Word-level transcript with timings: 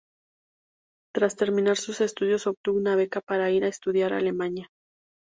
Tras 1.13 1.35
terminar 1.35 1.77
sus 1.77 2.01
estudios 2.01 2.47
obtuvo 2.47 2.75
una 2.75 2.95
beca 2.95 3.21
para 3.21 3.51
ir 3.51 3.63
a 3.65 3.67
estudiar 3.67 4.13
a 4.13 4.17
Alemania. 4.17 4.71